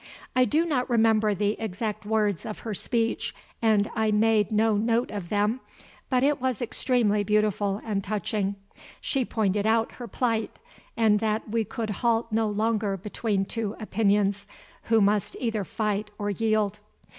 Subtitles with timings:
[0.35, 5.11] I do not remember the exact words of her speech, and I made no note
[5.11, 5.59] of them,
[6.09, 8.55] but it was extremely beautiful and touching.
[8.99, 10.57] She pointed out her plight,
[10.97, 14.47] and that we could halt no longer between two opinions,
[14.85, 16.79] who must either fight or yield.